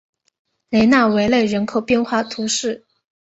[0.69, 2.87] 雷讷维勒人口变化图示